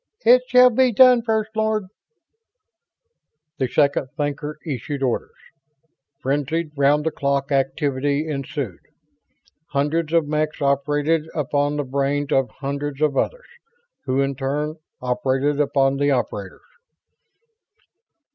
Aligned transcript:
"It 0.25 0.41
shall 0.47 0.71
be 0.71 0.91
done, 0.91 1.21
First 1.21 1.51
Lord." 1.55 1.83
The 3.59 3.67
Second 3.67 4.07
Thinker 4.17 4.57
issued 4.65 5.03
orders. 5.03 5.35
Frenzied, 6.19 6.71
round 6.75 7.03
the 7.05 7.11
clock 7.11 7.51
activity 7.51 8.27
ensued. 8.27 8.79
Hundreds 9.67 10.11
of 10.11 10.27
mechs 10.27 10.59
operated 10.59 11.29
upon 11.35 11.75
the 11.77 11.83
brains 11.83 12.31
of 12.31 12.49
hundreds 12.49 12.99
of 12.99 13.15
others, 13.15 13.45
who 14.05 14.21
in 14.21 14.33
turn 14.33 14.73
operated 15.03 15.59
upon 15.59 15.97
the 15.97 16.09
operators. 16.09 16.61